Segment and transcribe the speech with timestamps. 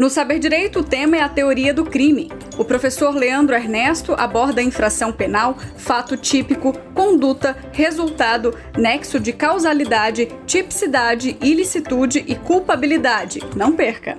[0.00, 2.32] No Saber Direito, o tema é a teoria do crime.
[2.56, 10.32] O professor Leandro Ernesto aborda a infração penal, fato típico, conduta, resultado, nexo de causalidade,
[10.46, 13.42] tipicidade, ilicitude e culpabilidade.
[13.54, 14.16] Não perca!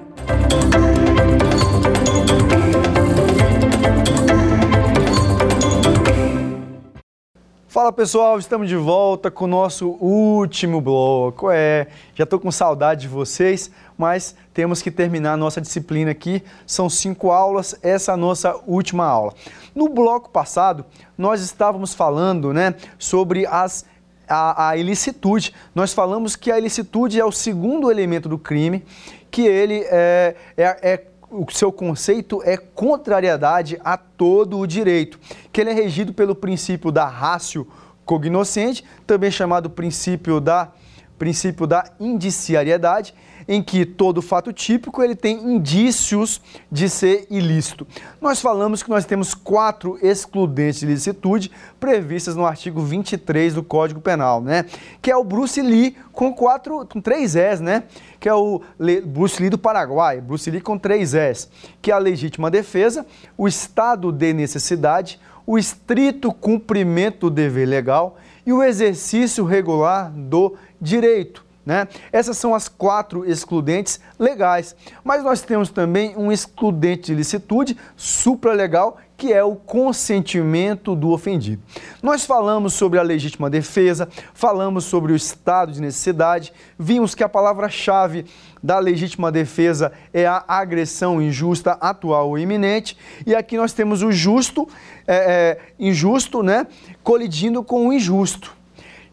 [7.71, 11.49] Fala pessoal, estamos de volta com o nosso último bloco.
[11.49, 16.43] É, já estou com saudade de vocês, mas temos que terminar a nossa disciplina aqui.
[16.68, 19.33] São cinco aulas, essa é a nossa última aula.
[19.73, 20.83] No bloco passado,
[21.18, 23.85] nós estávamos falando né, sobre as,
[24.27, 25.55] a, a ilicitude.
[25.74, 28.83] Nós falamos que a ilicitude é o segundo elemento do crime,
[29.32, 30.97] que ele é, é, é
[31.31, 35.17] o seu conceito é contrariedade a todo o direito,
[35.52, 37.66] que ele é regido pelo princípio da ratio
[38.03, 40.71] cognoscente, também chamado princípio da,
[41.17, 43.16] princípio da indiciariedade,
[43.52, 46.39] em que todo fato típico ele tem indícios
[46.71, 47.85] de ser ilícito.
[48.21, 53.99] Nós falamos que nós temos quatro excludentes de ilicitude previstas no artigo 23 do Código
[53.99, 54.63] Penal, né?
[55.02, 57.83] Que é o Bruce Lee com quatro, com três S, né?
[58.22, 58.61] Que é o
[59.05, 61.49] Bruce Lee do Paraguai, Bruce Lee com três S,
[61.81, 63.05] que é a legítima defesa,
[63.38, 70.55] o estado de necessidade, o estrito cumprimento do dever legal e o exercício regular do
[70.79, 71.50] direito.
[71.65, 71.87] Né?
[72.11, 74.75] Essas são as quatro excludentes legais.
[75.03, 81.61] Mas nós temos também um excludente de licitude supralegal, que é o consentimento do ofendido.
[82.01, 87.29] Nós falamos sobre a legítima defesa, falamos sobre o estado de necessidade, vimos que a
[87.29, 88.25] palavra-chave
[88.63, 94.11] da legítima defesa é a agressão injusta, atual ou iminente, e aqui nós temos o
[94.11, 94.67] justo,
[95.07, 96.65] é, é, injusto, né,
[97.03, 98.60] colidindo com o injusto.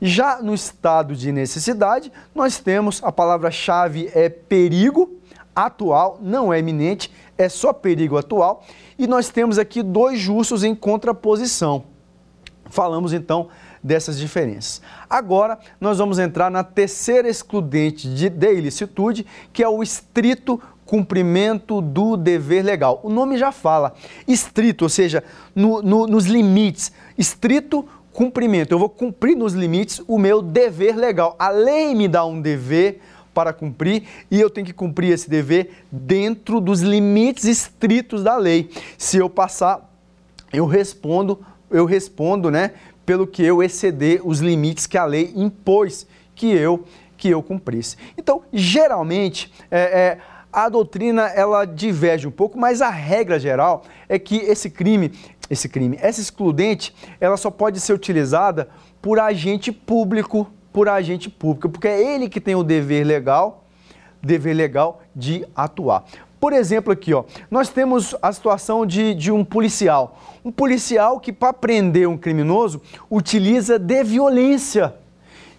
[0.01, 5.19] Já no estado de necessidade, nós temos a palavra-chave é perigo
[5.55, 8.65] atual, não é iminente, é só perigo atual.
[8.99, 11.85] E nós temos aqui dois justos em contraposição.
[12.67, 13.49] Falamos então
[13.83, 14.83] dessas diferenças.
[15.09, 21.83] Agora nós vamos entrar na terceira excludente de, de ilicitude, que é o estrito cumprimento
[21.83, 23.01] do dever legal.
[23.03, 23.95] O nome já fala,
[24.27, 25.23] estrito, ou seja,
[25.55, 26.91] no, no, nos limites.
[27.17, 27.87] Estrito
[28.19, 28.73] cumprimento.
[28.73, 31.37] Eu vou cumprir nos limites o meu dever legal.
[31.39, 33.01] A lei me dá um dever
[33.33, 38.71] para cumprir e eu tenho que cumprir esse dever dentro dos limites estritos da lei.
[38.99, 39.89] Se eu passar,
[40.53, 41.39] eu respondo,
[41.71, 42.73] eu respondo, né,
[43.07, 46.05] pelo que eu exceder os limites que a lei impôs
[46.35, 46.85] que eu
[47.17, 47.97] que eu cumprisse.
[48.17, 50.19] Então, geralmente, é, é,
[50.53, 55.13] a doutrina ela diverge um pouco, mas a regra geral é que esse crime
[55.51, 55.99] esse crime.
[56.01, 58.69] Essa excludente, ela só pode ser utilizada
[59.01, 63.65] por agente público, por agente público, porque é ele que tem o dever legal,
[64.23, 66.05] dever legal de atuar.
[66.41, 70.21] Por exemplo, aqui, ó, nós temos a situação de, de um policial.
[70.45, 74.95] Um policial que, para prender um criminoso, utiliza de violência.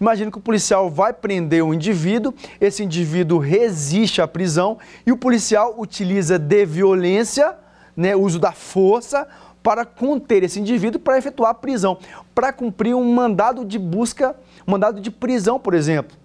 [0.00, 5.16] Imagina que o policial vai prender um indivíduo, esse indivíduo resiste à prisão e o
[5.16, 7.54] policial utiliza de violência,
[7.94, 9.28] né, uso da força,
[9.62, 11.98] para conter esse indivíduo para efetuar a prisão,
[12.34, 14.34] para cumprir um mandado de busca,
[14.66, 16.16] um mandado de prisão, por exemplo.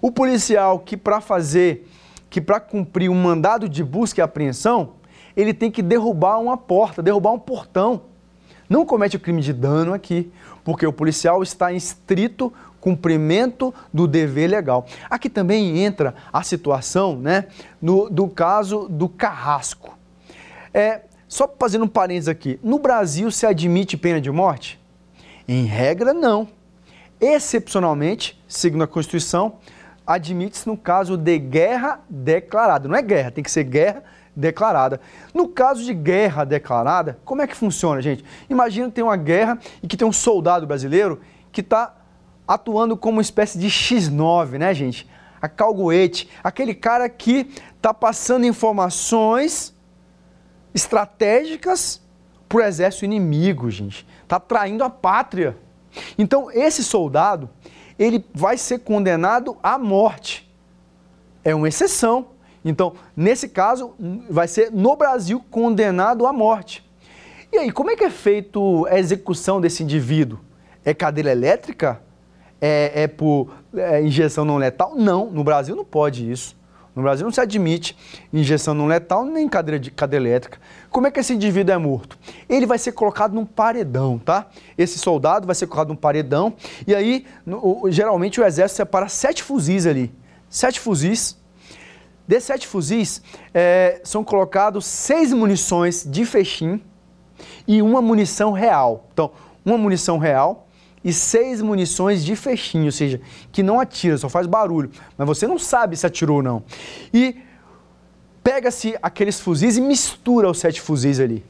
[0.00, 1.88] O policial que para fazer,
[2.28, 4.94] que para cumprir um mandado de busca e apreensão,
[5.36, 8.02] ele tem que derrubar uma porta, derrubar um portão.
[8.68, 10.32] Não comete o crime de dano aqui,
[10.64, 14.86] porque o policial está em estrito cumprimento do dever legal.
[15.08, 17.46] Aqui também entra a situação né,
[17.80, 19.96] no, do caso do carrasco.
[20.72, 24.80] É, só fazendo um parênteses aqui, no Brasil se admite pena de morte?
[25.46, 26.48] Em regra, não.
[27.20, 29.58] Excepcionalmente, segundo a Constituição,
[30.04, 32.88] admite-se no caso de guerra declarada.
[32.88, 34.02] Não é guerra, tem que ser guerra
[34.34, 35.00] declarada.
[35.32, 38.24] No caso de guerra declarada, como é que funciona, gente?
[38.48, 41.20] Imagina que tem uma guerra e que tem um soldado brasileiro
[41.52, 41.94] que está
[42.46, 45.08] atuando como uma espécie de X9, né, gente?
[45.40, 49.78] A calgoete, aquele cara que está passando informações
[50.74, 52.00] estratégicas
[52.48, 54.06] para o exército inimigo, gente.
[54.22, 55.56] Está traindo a pátria.
[56.18, 57.48] Então, esse soldado,
[57.98, 60.50] ele vai ser condenado à morte.
[61.44, 62.28] É uma exceção.
[62.64, 63.94] Então, nesse caso,
[64.28, 66.84] vai ser no Brasil condenado à morte.
[67.52, 70.38] E aí, como é que é feito a execução desse indivíduo?
[70.84, 72.00] É cadeira elétrica?
[72.60, 74.94] É, é por é, injeção não letal?
[74.94, 76.56] Não, no Brasil não pode isso.
[77.00, 77.96] No Brasil não se admite
[78.30, 80.58] injeção não letal nem cadeira, de, cadeira elétrica.
[80.90, 82.18] Como é que esse indivíduo é morto?
[82.46, 84.48] Ele vai ser colocado num paredão, tá?
[84.76, 86.52] Esse soldado vai ser colocado num paredão
[86.86, 90.14] e aí, no, geralmente, o exército separa sete fuzis ali.
[90.48, 91.38] Sete fuzis.
[92.28, 93.22] Desses sete fuzis,
[93.54, 96.82] é, são colocados seis munições de fechim
[97.66, 99.08] e uma munição real.
[99.12, 99.32] Então,
[99.64, 100.68] uma munição real
[101.02, 103.20] e seis munições de fechinho, ou seja,
[103.50, 106.62] que não atira, só faz barulho, mas você não sabe se atirou ou não.
[107.12, 107.36] E
[108.42, 111.44] pega-se aqueles fuzis e mistura os sete fuzis ali.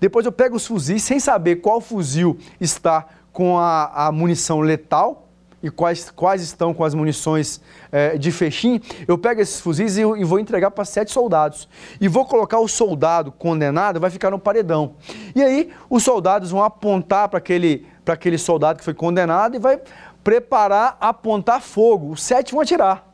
[0.00, 5.28] Depois eu pego os fuzis sem saber qual fuzil está com a, a munição letal
[5.62, 7.60] e quais, quais estão com as munições
[7.92, 11.68] é, de fechim, eu pego esses fuzis e, e vou entregar para sete soldados.
[12.00, 14.94] E vou colocar o soldado condenado, vai ficar no paredão.
[15.34, 19.80] E aí os soldados vão apontar para aquele, aquele soldado que foi condenado e vai
[20.24, 22.10] preparar, apontar fogo.
[22.10, 23.08] Os sete vão atirar.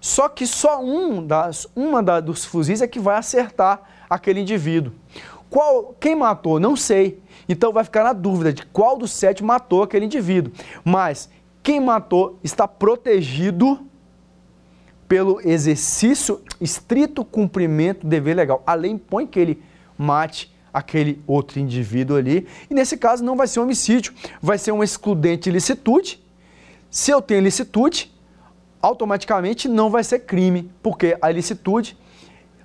[0.00, 4.92] Só que só um das, uma da, dos fuzis é que vai acertar aquele indivíduo.
[5.48, 6.58] Qual, quem matou?
[6.58, 7.22] Não sei.
[7.48, 10.52] Então vai ficar na dúvida de qual dos sete matou aquele indivíduo.
[10.84, 11.28] Mas
[11.62, 13.78] quem matou está protegido
[15.06, 18.62] pelo exercício, estrito cumprimento do dever legal.
[18.66, 19.62] A lei impõe que ele
[19.96, 22.46] mate aquele outro indivíduo ali.
[22.70, 26.22] E nesse caso não vai ser um homicídio, vai ser um excludente de licitude.
[26.90, 28.12] Se eu tenho licitude,
[28.80, 31.96] automaticamente não vai ser crime, porque a ilicitude,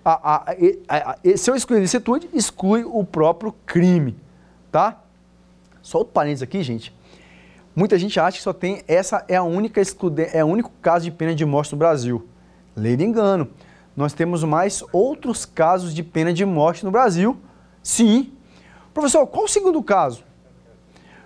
[0.04, 0.56] a, a,
[0.88, 4.15] a, se eu excluir a ilicitude, exclui o próprio crime
[4.71, 5.01] tá?
[5.81, 6.94] Só outro parênteses aqui, gente.
[7.75, 9.81] Muita gente acha que só tem essa é a única
[10.33, 12.27] é o único caso de pena de morte no Brasil.
[12.75, 13.50] Lei de engano.
[13.95, 17.38] Nós temos mais outros casos de pena de morte no Brasil.
[17.82, 18.34] Sim.
[18.94, 20.24] Professor, qual o segundo caso?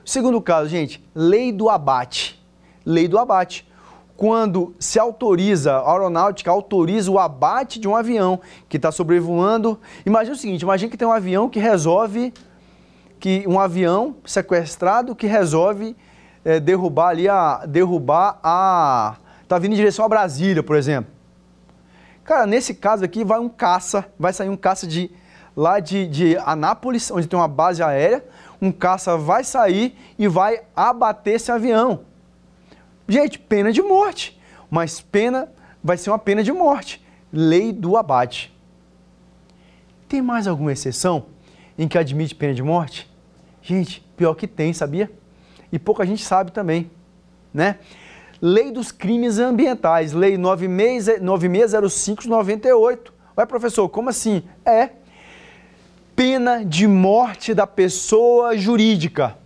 [0.03, 2.41] Segundo caso, gente, lei do abate.
[2.85, 3.67] Lei do abate.
[4.17, 8.39] Quando se autoriza, a aeronáutica autoriza o abate de um avião
[8.69, 9.79] que está sobrevoando.
[10.05, 12.33] Imagina o seguinte: imagine que tem um avião que resolve
[13.19, 15.95] que um avião sequestrado que resolve
[16.43, 17.65] é, derrubar ali a.
[17.67, 19.15] derrubar a.
[19.47, 21.11] tá vindo em direção a Brasília, por exemplo.
[22.23, 25.11] Cara, nesse caso aqui vai um caça, vai sair um caça de
[25.55, 28.23] lá de, de Anápolis, onde tem uma base aérea,
[28.61, 32.01] um caça vai sair e vai abater esse avião.
[33.07, 34.39] Gente, pena de morte.
[34.69, 35.51] Mas pena
[35.83, 37.05] vai ser uma pena de morte.
[37.33, 38.55] Lei do abate.
[40.07, 41.25] Tem mais alguma exceção
[41.77, 43.09] em que admite pena de morte?
[43.61, 45.11] Gente, pior que tem, sabia?
[45.71, 46.91] E pouca gente sabe também,
[47.53, 47.79] né?
[48.41, 53.13] Lei dos Crimes Ambientais, Lei 9605 de 98.
[53.37, 54.43] Ué, professor, como assim?
[54.65, 54.89] É
[56.21, 59.39] pena de morte da pessoa jurídica.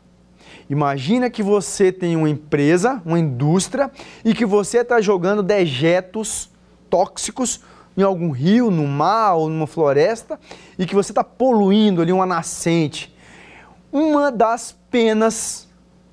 [0.69, 3.89] Imagina que você tem uma empresa, uma indústria,
[4.25, 6.50] e que você está jogando dejetos
[6.89, 7.62] tóxicos
[7.95, 10.38] em algum rio, no mar ou numa floresta,
[10.77, 13.16] e que você está poluindo ali uma nascente
[13.89, 15.69] uma das penas,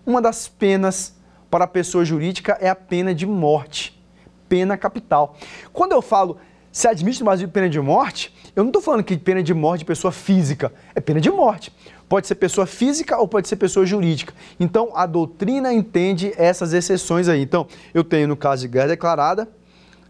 [0.07, 1.17] uma das penas
[1.51, 4.01] para a pessoa jurídica é a pena de morte,
[4.49, 5.35] pena capital.
[5.73, 6.39] Quando eu falo
[6.73, 9.81] se admite no Brasil pena de morte, eu não estou falando que pena de morte
[9.81, 11.71] de pessoa física, é pena de morte.
[12.09, 14.35] Pode ser pessoa física ou pode ser pessoa jurídica.
[14.59, 17.43] Então, a doutrina entende essas exceções aí.
[17.43, 19.49] Então, eu tenho no caso de guerra declarada,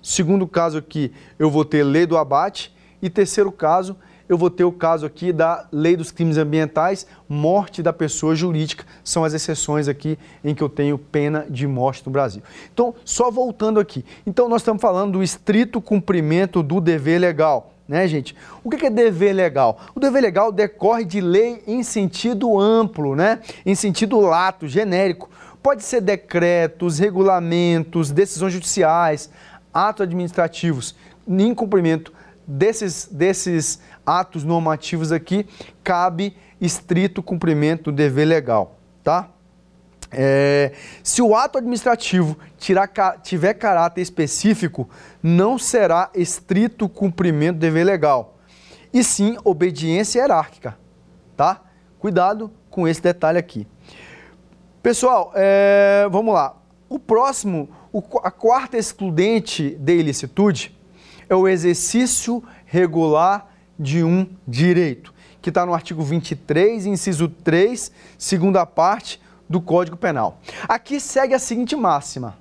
[0.01, 2.73] segundo caso aqui, eu vou ter lei do abate,
[3.03, 3.97] e terceiro caso,
[4.29, 8.85] eu vou ter o caso aqui da Lei dos Crimes Ambientais, morte da pessoa jurídica.
[9.03, 12.43] São as exceções aqui em que eu tenho pena de morte no Brasil.
[12.73, 14.05] Então, só voltando aqui.
[14.27, 17.71] Então, nós estamos falando do estrito cumprimento do dever legal.
[17.89, 18.35] Né, gente?
[18.63, 19.79] O que é dever legal?
[19.95, 23.41] O dever legal decorre de lei em sentido amplo, né?
[23.67, 25.29] em sentido lato, genérico.
[25.63, 29.31] Pode ser decretos, regulamentos, decisões judiciais,
[29.75, 30.95] atos administrativos
[31.29, 32.13] em cumprimento
[32.47, 35.47] desses, desses atos normativos aqui,
[35.83, 39.29] cabe estrito cumprimento do dever legal, tá?
[40.11, 40.73] É,
[41.03, 42.89] se o ato administrativo tirar,
[43.23, 44.89] tiver caráter específico,
[45.23, 48.39] não será estrito cumprimento do dever legal,
[48.93, 50.77] e sim obediência hierárquica,
[51.37, 51.63] tá?
[51.99, 53.67] Cuidado com esse detalhe aqui.
[54.83, 56.57] Pessoal, é, vamos lá.
[56.89, 60.77] O próximo, o, a quarta excludente de ilicitude
[61.33, 68.67] é o exercício regular de um direito, que está no artigo 23, inciso 3, segunda
[68.67, 70.39] parte do Código Penal.
[70.69, 72.37] Aqui segue a seguinte máxima: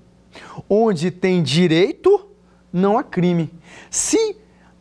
[0.69, 2.27] onde tem direito,
[2.71, 3.49] não há crime.
[3.89, 4.35] Se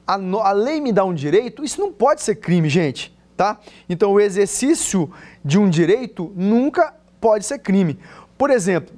[0.05, 3.61] a, a lei me dá um direito, isso não pode ser crime, gente, tá?
[3.88, 5.09] Então o exercício
[5.45, 7.97] de um direito nunca pode ser crime.
[8.37, 8.93] Por exemplo,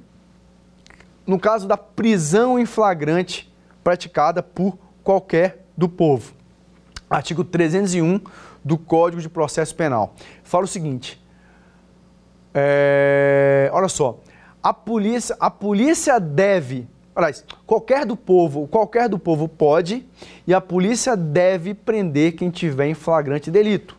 [1.25, 3.53] no caso da prisão em flagrante
[3.83, 6.33] praticada por qualquer do povo
[7.15, 8.19] artigo 301
[8.63, 10.15] do Código de Processo Penal.
[10.43, 11.21] Fala o seguinte:
[12.53, 14.19] é, olha só,
[14.61, 20.07] a polícia, a polícia deve aliás, qualquer do povo, qualquer do povo pode
[20.47, 23.95] e a polícia deve prender quem tiver em flagrante delito.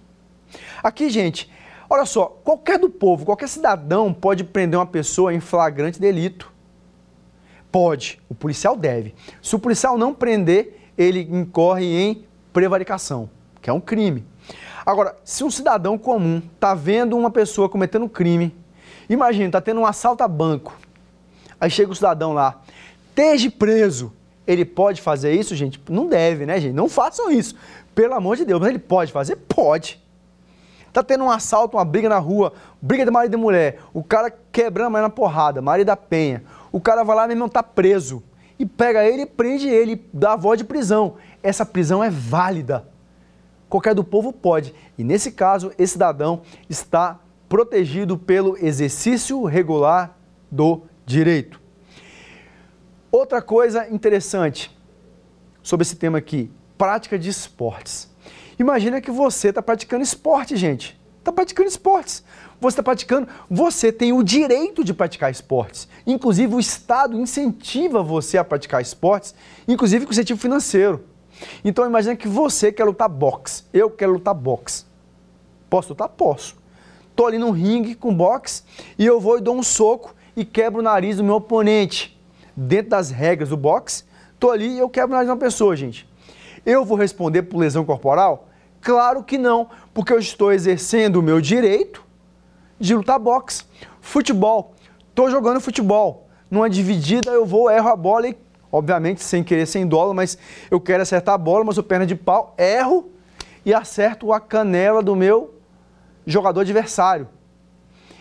[0.83, 1.49] Aqui, gente,
[1.89, 6.53] olha só, qualquer do povo, qualquer cidadão pode prender uma pessoa em flagrante delito.
[7.71, 9.15] Pode, o policial deve.
[9.41, 13.29] Se o policial não prender, ele incorre em prevaricação,
[13.61, 14.25] que é um crime.
[14.85, 18.55] Agora, se um cidadão comum está vendo uma pessoa cometendo um crime,
[19.09, 20.77] imagina, está tendo um assalto a banco,
[21.61, 22.61] aí chega o cidadão lá,
[23.09, 24.13] esteja preso.
[24.47, 25.81] Ele pode fazer isso, gente?
[25.89, 26.75] Não deve, né, gente?
[26.75, 27.55] Não façam isso.
[27.95, 29.37] Pelo amor de Deus, mas ele pode fazer?
[29.37, 30.03] Pode.
[30.93, 34.31] Tá tendo um assalto, uma briga na rua, briga de marido e mulher, o cara
[34.53, 36.45] quebrando a mãe na porrada, marido da penha.
[36.71, 38.23] O cara vai lá, meu irmão, tá preso.
[38.65, 41.17] E pega ele, prende ele, dá a voz de prisão.
[41.43, 42.89] Essa prisão é válida.
[43.69, 44.75] Qualquer do povo pode.
[44.97, 50.19] E nesse caso, esse cidadão está protegido pelo exercício regular
[50.51, 51.61] do direito.
[53.13, 54.75] Outra coisa interessante
[55.63, 58.11] sobre esse tema aqui, prática de esportes.
[58.59, 60.99] Imagina que você está praticando esporte, gente.
[61.19, 62.25] Está praticando esportes.
[62.65, 65.87] Você está praticando, você tem o direito de praticar esportes.
[66.07, 69.35] Inclusive, o Estado incentiva você a praticar esportes,
[69.69, 71.05] inclusive com incentivo financeiro.
[71.63, 73.65] Então, imagina que você quer lutar boxe.
[73.71, 74.87] Eu quero lutar boxe.
[75.69, 76.09] Posso lutar?
[76.09, 76.57] Posso.
[77.11, 78.63] Estou ali no ringue com boxe
[78.99, 82.19] e eu vou e dou um soco e quebro o nariz do meu oponente
[82.57, 84.05] dentro das regras do boxe,
[84.41, 86.09] tô ali e eu quebro o nariz de uma pessoa, gente.
[86.65, 88.49] Eu vou responder por lesão corporal?
[88.81, 92.05] Claro que não, porque eu estou exercendo o meu direito
[92.79, 93.65] de lutar boxe.
[94.01, 94.75] Futebol,
[95.15, 96.29] tô jogando futebol.
[96.51, 98.37] Numa dividida eu vou, erro a bola e,
[98.71, 100.39] obviamente, sem querer, sem dólar, mas
[100.71, 103.11] eu quero acertar a bola, mas o perna de pau, erro
[103.65, 105.55] e acerto a canela do meu
[106.27, 107.29] jogador adversário.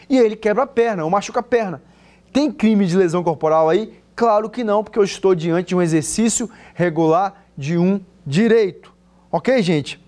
[0.10, 1.82] E ele quebra a perna, ou machuca a perna.
[2.32, 4.02] Tem crime de lesão corporal aí?
[4.16, 8.94] Claro que não, porque eu estou diante de um exercício regular de um direito.
[9.32, 10.03] Ok, gente?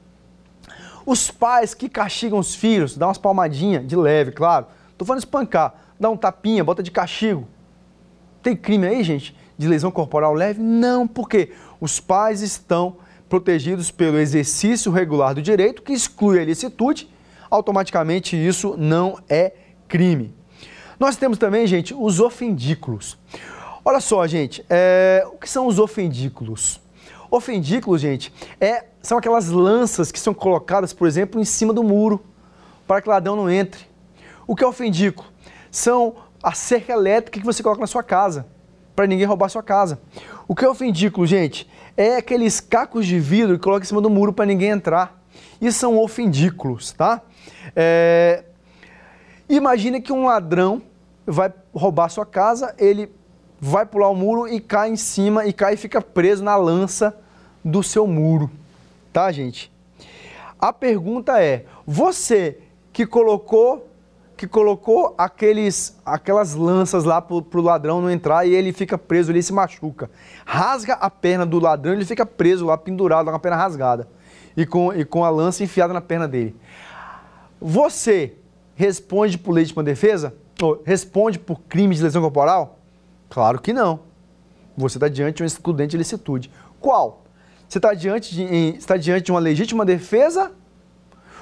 [1.06, 4.66] Os pais que castigam os filhos, dá umas palmadinhas de leve, claro.
[4.98, 7.48] Tô falando espancar, dá um tapinha, bota de castigo.
[8.42, 10.62] Tem crime aí, gente, de lesão corporal leve?
[10.62, 12.98] Não, porque os pais estão
[13.30, 17.10] protegidos pelo exercício regular do direito, que exclui a ilicitude,
[17.50, 19.54] automaticamente isso não é
[19.88, 20.34] crime.
[21.00, 23.18] Nós temos também, gente, os ofendículos.
[23.84, 26.80] Olha só, gente, é, o que são os ofendículos?
[27.36, 32.24] Ofendículos, gente, é, são aquelas lanças que são colocadas, por exemplo, em cima do muro,
[32.88, 33.86] para que o ladrão não entre.
[34.48, 35.28] O que é ofendículo?
[35.70, 38.48] São a cerca elétrica que você coloca na sua casa,
[38.96, 40.00] para ninguém roubar a sua casa.
[40.48, 41.70] O que é ofendículo, gente?
[41.98, 45.22] É aqueles cacos de vidro que coloca em cima do muro para ninguém entrar.
[45.60, 47.22] Isso são ofendículos, tá?
[47.76, 48.46] É...
[49.50, 50.82] Imagine que um ladrão
[51.28, 53.12] vai roubar a sua casa, ele
[53.60, 57.25] vai pular o muro e cai em cima e cai e fica preso na lança
[57.66, 58.52] do seu muro,
[59.12, 59.72] tá, gente?
[60.60, 62.60] A pergunta é: você
[62.94, 63.90] que colocou
[64.38, 69.32] que colocou aqueles, aquelas lanças lá pro, pro ladrão não entrar e ele fica preso,
[69.32, 70.12] ele se machuca.
[70.46, 74.10] Rasga a perna do ladrão, ele fica preso lá, pendurado, com a perna rasgada.
[74.58, 76.54] E com, e com a lança enfiada na perna dele.
[77.62, 78.34] Você
[78.76, 80.36] responde por legítima defesa?
[80.62, 82.80] Ou responde por crime de lesão corporal?
[83.30, 84.02] Claro que não.
[84.76, 86.52] Você está diante de um excludente de licitude.
[86.80, 87.25] Qual?
[87.68, 88.44] Você está diante, de,
[88.78, 90.52] está diante de uma legítima defesa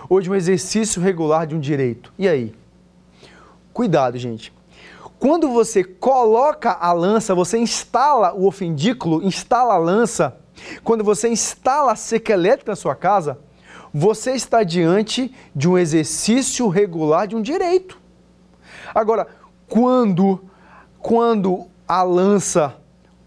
[0.10, 2.14] ou de um exercício regular de um direito?
[2.18, 2.54] E aí?
[3.74, 4.54] Cuidado, gente.
[5.20, 10.38] Quando você coloca a lança, você instala o ofendículo, instala a lança,
[10.84, 13.40] quando você instala a seca elétrica na sua casa,
[13.94, 18.00] você está diante de um exercício regular de um direito.
[18.94, 19.28] Agora,
[19.68, 20.44] quando,
[21.00, 22.76] quando a lança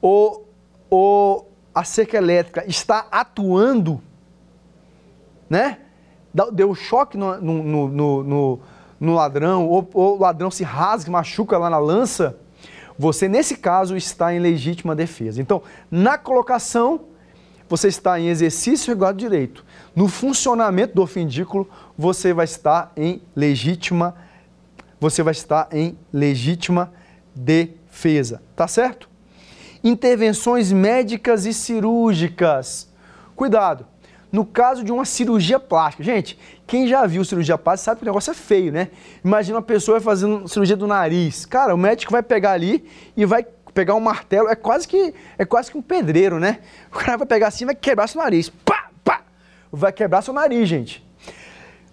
[0.00, 0.48] ou,
[0.90, 4.02] ou a cerca elétrica está atuando,
[5.49, 5.78] né?
[6.52, 8.61] Deu choque no, no, no, no,
[8.99, 12.38] no ladrão, ou, ou o ladrão se rasga, machuca lá na lança,
[12.99, 15.40] você, nesse caso, está em legítima defesa.
[15.40, 17.00] Então, na colocação,
[17.68, 19.64] você está em exercício regular do direito.
[19.95, 24.14] No funcionamento do ofendículo, você vai estar em legítima,
[24.99, 26.90] você vai estar em legítima
[27.35, 29.09] defesa defesa, tá certo?
[29.83, 32.88] Intervenções médicas e cirúrgicas.
[33.35, 33.87] Cuidado,
[34.33, 36.02] no caso de uma cirurgia plástica.
[36.02, 38.88] Gente, quem já viu cirurgia plástica sabe que o negócio é feio, né?
[39.25, 41.47] Imagina uma pessoa fazendo cirurgia do nariz.
[41.47, 42.85] Cara, o médico vai pegar ali
[43.16, 46.61] e vai pegar um martelo, é quase que é quase que um pedreiro, né?
[46.90, 48.49] O cara vai pegar assim e vai quebrar seu nariz.
[48.49, 49.23] Pá, pá!
[49.71, 51.06] Vai quebrar seu nariz, gente.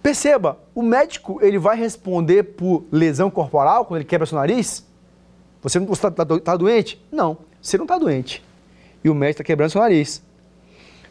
[0.01, 4.85] Perceba, o médico ele vai responder por lesão corporal quando ele quebra seu nariz?
[5.61, 7.01] Você está tá, tá doente?
[7.09, 7.37] Não.
[7.63, 8.43] Você não está doente.
[9.01, 10.21] E o médico está quebrando seu nariz.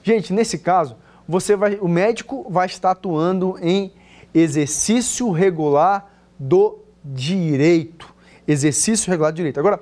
[0.03, 3.91] Gente, nesse caso, você vai, o médico vai estar atuando em
[4.35, 8.15] exercício regular do direito.
[8.47, 9.59] Exercício regular do direito.
[9.59, 9.81] Agora,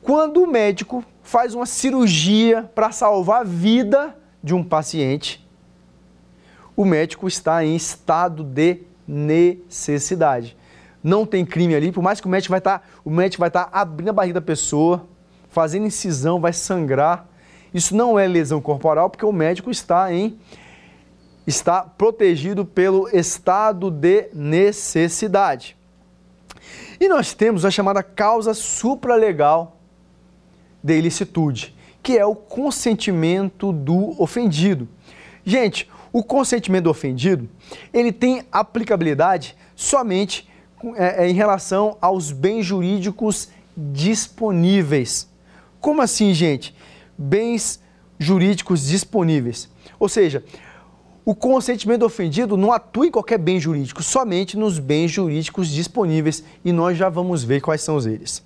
[0.00, 5.46] quando o médico faz uma cirurgia para salvar a vida de um paciente,
[6.74, 10.56] o médico está em estado de necessidade.
[11.04, 13.48] Não tem crime ali, por mais que o médico vai estar, tá, o médico vai
[13.48, 15.06] estar tá abrindo a barriga da pessoa,
[15.52, 17.28] fazendo incisão, vai sangrar.
[17.72, 20.38] Isso não é lesão corporal, porque o médico está em
[21.46, 25.76] está protegido pelo estado de necessidade.
[27.00, 29.76] E nós temos a chamada causa supralegal
[30.82, 34.88] de ilicitude, que é o consentimento do ofendido.
[35.44, 37.48] Gente, o consentimento do ofendido,
[37.92, 40.48] ele tem aplicabilidade somente
[40.96, 45.31] é, é, em relação aos bens jurídicos disponíveis.
[45.82, 46.72] Como assim, gente?
[47.18, 47.82] Bens
[48.16, 49.68] jurídicos disponíveis.
[49.98, 50.44] Ou seja,
[51.24, 56.70] o consentimento ofendido não atua em qualquer bem jurídico, somente nos bens jurídicos disponíveis e
[56.70, 58.44] nós já vamos ver quais são eles.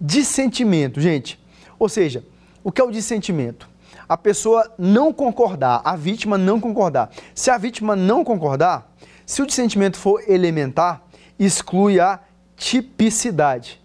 [0.00, 1.40] Dissentimento, gente.
[1.76, 2.24] Ou seja,
[2.62, 3.68] o que é o dissentimento?
[4.08, 7.10] A pessoa não concordar, a vítima não concordar.
[7.34, 8.94] Se a vítima não concordar,
[9.26, 11.02] se o dissentimento for elementar,
[11.36, 12.20] exclui a
[12.56, 13.82] tipicidade.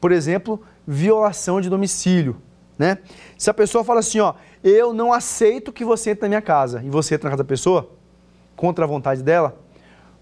[0.00, 2.42] Por exemplo, violação de domicílio.
[2.76, 2.98] Né?
[3.38, 6.82] Se a pessoa fala assim, ó, eu não aceito que você entre na minha casa
[6.82, 7.88] e você entra na casa da pessoa,
[8.56, 9.56] contra a vontade dela,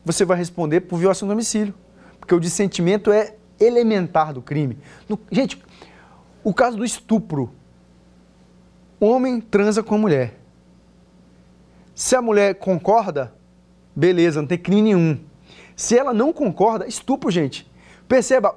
[0.04, 1.74] você vai responder por violação do domicílio.
[2.20, 4.78] Porque o dissentimento é elementar do crime.
[5.08, 5.60] No, gente,
[6.44, 7.50] o caso do estupro.
[9.00, 10.38] Homem transa com a mulher.
[11.94, 13.32] Se a mulher concorda,
[13.96, 15.18] beleza, não tem crime nenhum.
[15.74, 17.70] Se ela não concorda, estupro, gente.
[18.06, 18.56] Perceba,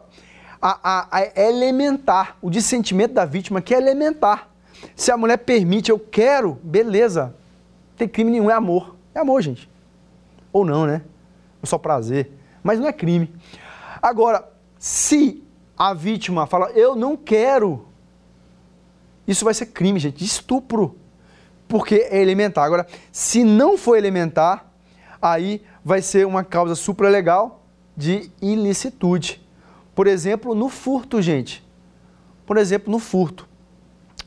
[0.62, 4.50] a, a, a elementar, o dissentimento da vítima que é elementar.
[4.96, 7.36] Se a mulher permite, eu quero, beleza.
[7.89, 8.96] Não tem crime nenhum, é amor.
[9.13, 9.70] É amor, gente.
[10.53, 11.01] Ou não, né?
[11.62, 12.31] É só prazer.
[12.64, 13.33] Mas não é crime.
[14.01, 15.44] Agora, se
[15.77, 17.88] a vítima fala, eu não quero,
[19.27, 20.96] isso vai ser crime, gente, estupro.
[21.68, 22.66] Porque é elementar.
[22.66, 24.66] Agora, se não for elementar,
[25.22, 27.64] aí vai ser uma causa supralegal
[27.96, 29.41] de ilicitude.
[30.01, 31.64] Por exemplo, no furto, gente.
[32.48, 33.48] Por exemplo, no furto.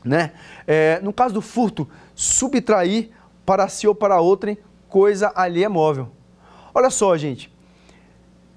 [0.05, 0.31] Né?
[0.65, 1.85] É, no caso do furto,
[2.15, 3.09] subtrair
[3.45, 4.57] para si ou para outrem
[4.87, 6.11] coisa alheia móvel.
[6.73, 7.53] Olha só, gente,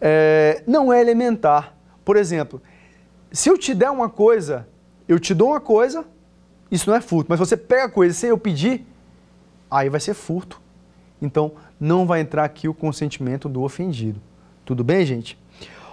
[0.00, 1.74] é, não é elementar.
[2.04, 2.62] Por exemplo,
[3.32, 4.68] se eu te der uma coisa,
[5.08, 6.04] eu te dou uma coisa,
[6.70, 7.26] isso não é furto.
[7.28, 8.86] Mas você pega a coisa sem eu pedir,
[9.68, 10.62] aí vai ser furto.
[11.20, 11.50] Então,
[11.80, 14.22] não vai entrar aqui o consentimento do ofendido.
[14.64, 15.36] Tudo bem, gente?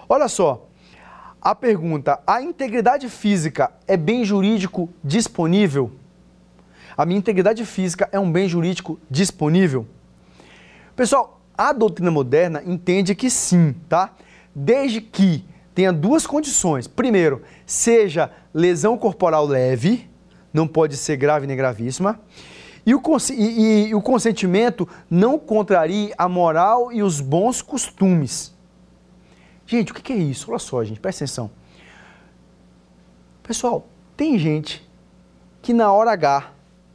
[0.07, 0.69] Olha só,
[1.45, 5.91] a pergunta: a integridade física é bem jurídico disponível?
[6.97, 9.85] A minha integridade física é um bem jurídico disponível?
[10.95, 14.15] Pessoal, a doutrina moderna entende que sim, tá?
[14.55, 16.87] Desde que tenha duas condições.
[16.87, 20.09] Primeiro, seja lesão corporal leve,
[20.51, 22.19] não pode ser grave nem gravíssima.
[22.85, 28.54] E o, e, e o consentimento não contrarie a moral e os bons costumes.
[29.67, 30.49] Gente, o que é isso?
[30.49, 31.49] Olha só, gente, presta atenção.
[33.41, 34.87] Pessoal, tem gente
[35.61, 36.51] que na hora H,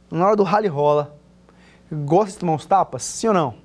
[0.09, 1.17] na hora do rally rola,
[1.91, 3.55] gosta de tomar uns tapas, sim ou não?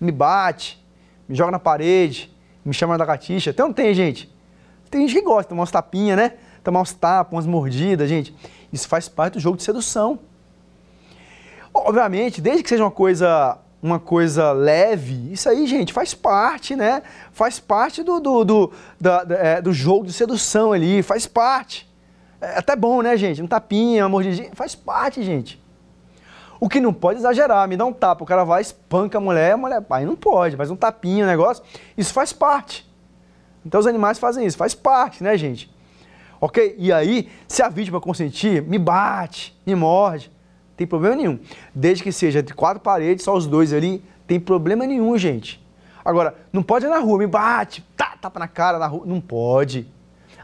[0.00, 0.84] Me bate,
[1.28, 2.32] me joga na parede,
[2.64, 3.50] me chama da gatixa.
[3.50, 4.32] Então tem, gente.
[4.90, 6.34] Tem gente que gosta de tomar uns tapinhas, né?
[6.62, 8.34] Tomar uns tapas, umas mordidas, gente.
[8.72, 10.18] Isso faz parte do jogo de sedução.
[11.74, 17.02] Obviamente, desde que seja uma coisa uma coisa leve, isso aí, gente, faz parte, né?
[17.30, 21.88] Faz parte do, do, do, da, é, do jogo de sedução ali, faz parte.
[22.40, 23.40] É até bom, né, gente?
[23.40, 25.62] Um tapinha, uma mordidinha, faz parte, gente.
[26.58, 29.52] O que não pode exagerar, me dá um tapa, o cara vai, espanca a mulher,
[29.52, 31.62] a mulher, pai, não pode, mas um tapinha, um negócio,
[31.96, 32.90] isso faz parte.
[33.64, 35.72] Então os animais fazem isso, faz parte, né, gente?
[36.40, 36.74] Ok?
[36.78, 40.30] E aí, se a vítima consentir, me bate, me morde,
[40.76, 41.38] tem problema nenhum.
[41.74, 45.64] Desde que seja entre quatro paredes, só os dois ali, tem problema nenhum, gente.
[46.04, 49.04] Agora, não pode ir na rua, me bate, tá, tapa na cara na rua.
[49.06, 49.88] Não pode.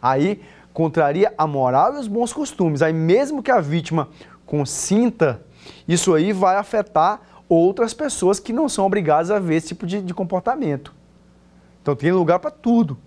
[0.01, 0.41] Aí
[0.73, 2.83] contraria a moral e os bons costumes.
[2.83, 4.09] Aí mesmo que a vítima
[4.47, 5.43] consinta,
[5.87, 10.01] isso aí vai afetar outras pessoas que não são obrigadas a ver esse tipo de,
[10.01, 10.95] de comportamento.
[11.83, 12.99] Então tem lugar para tudo.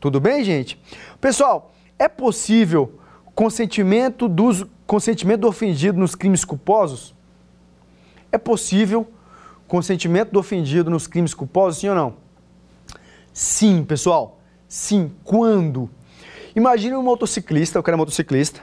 [0.00, 0.80] Tudo bem, gente?
[1.20, 2.99] Pessoal, é possível
[3.40, 7.14] consentimento dos consentimento do ofendido nos crimes culposos?
[8.30, 9.10] É possível
[9.66, 12.16] consentimento do ofendido nos crimes culposos, sim ou não?
[13.32, 14.40] Sim, pessoal.
[14.68, 15.10] Sim.
[15.24, 15.88] Quando?
[16.54, 18.62] Imagine um motociclista, o cara é motociclista,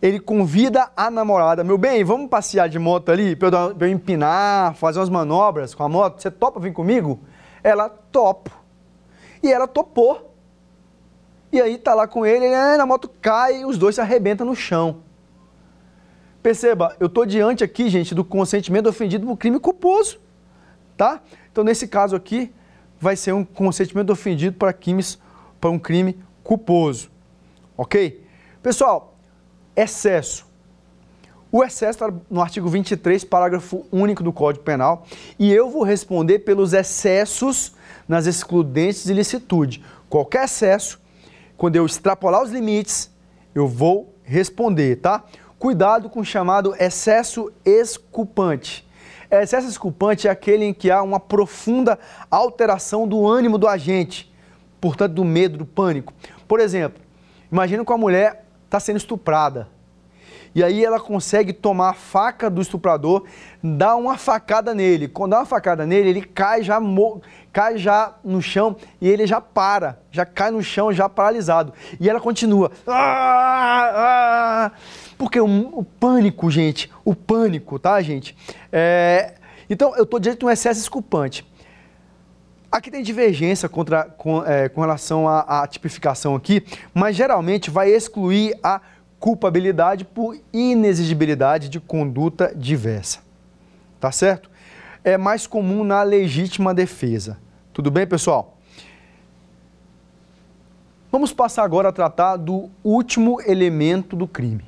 [0.00, 5.00] ele convida a namorada, meu bem, vamos passear de moto ali, para eu, empinar, fazer
[5.00, 7.18] umas manobras com a moto, você topa vir comigo?
[7.60, 8.52] Ela topa.
[9.42, 10.33] E ela topou.
[11.54, 14.44] E aí tá lá com ele, ele na moto cai e os dois se arrebentam
[14.44, 15.04] no chão.
[16.42, 20.18] Perceba, eu estou diante aqui, gente, do consentimento ofendido por crime culposo,
[20.96, 21.22] tá?
[21.52, 22.52] Então, nesse caso aqui,
[22.98, 25.16] vai ser um consentimento ofendido para crimes,
[25.60, 27.08] para um crime culposo,
[27.76, 28.26] ok?
[28.60, 29.14] Pessoal,
[29.76, 30.44] excesso.
[31.52, 35.06] O excesso está no artigo 23, parágrafo único do Código Penal,
[35.38, 37.76] e eu vou responder pelos excessos
[38.08, 39.84] nas excludentes de licitude.
[40.08, 41.03] Qualquer excesso,
[41.56, 43.10] quando eu extrapolar os limites,
[43.54, 45.24] eu vou responder, tá?
[45.58, 48.86] Cuidado com o chamado excesso esculpante.
[49.30, 51.98] Excesso esculpante é aquele em que há uma profunda
[52.30, 54.32] alteração do ânimo do agente,
[54.80, 56.12] portanto, do medo, do pânico.
[56.46, 57.02] Por exemplo,
[57.50, 59.68] imagina que a mulher está sendo estuprada.
[60.54, 63.24] E aí ela consegue tomar a faca do estuprador,
[63.62, 65.08] dar uma facada nele.
[65.08, 66.80] Quando dá uma facada nele, ele cai já,
[67.52, 71.72] cai já no chão e ele já para, já cai no chão já paralisado.
[71.98, 72.70] E ela continua.
[72.86, 74.72] Ah, ah.
[75.18, 78.36] Porque o, o, pânico, gente, o pânico, tá, gente?
[78.70, 79.34] É,
[79.68, 81.44] então, eu estou diante de um excesso esculpante.
[82.70, 87.88] Aqui tem divergência contra, com, é, com relação à, à tipificação aqui, mas geralmente vai
[87.90, 88.80] excluir a
[89.24, 93.20] culpabilidade por inexigibilidade de conduta diversa.
[93.98, 94.50] Tá certo?
[95.02, 97.38] É mais comum na legítima defesa.
[97.72, 98.58] Tudo bem, pessoal?
[101.10, 104.66] Vamos passar agora a tratar do último elemento do crime,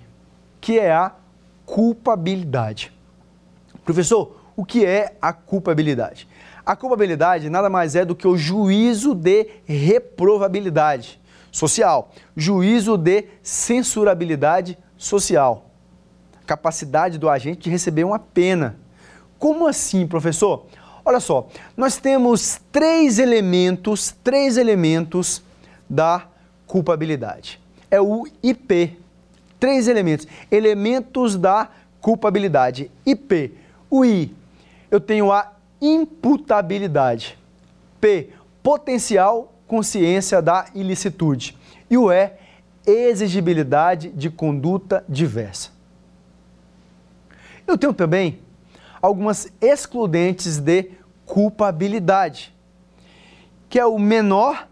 [0.59, 1.13] que é a
[1.67, 2.91] culpabilidade.
[3.85, 6.27] Professor, o que é a culpabilidade?
[6.65, 11.21] A culpabilidade nada mais é do que o juízo de reprovabilidade
[11.57, 15.71] social, juízo de censurabilidade social,
[16.47, 18.77] capacidade do agente de receber uma pena.
[19.39, 20.67] Como assim, professor?
[21.03, 25.43] Olha só, nós temos três elementos, três elementos
[25.89, 26.27] da
[26.67, 27.59] culpabilidade.
[27.91, 28.99] É o IP.
[29.59, 30.27] Três elementos.
[30.51, 31.71] Elementos da
[32.03, 32.91] culpabilidade.
[33.07, 33.57] IP.
[33.89, 34.35] O I,
[34.91, 37.39] eu tenho a imputabilidade.
[37.99, 38.29] P,
[38.63, 41.57] potencial consciência da ilicitude.
[41.91, 42.33] E o E,
[42.87, 45.71] exigibilidade de conduta diversa.
[47.67, 48.41] Eu tenho também
[49.03, 50.93] algumas excludentes de
[51.25, 52.55] culpabilidade,
[53.69, 54.69] que é o menor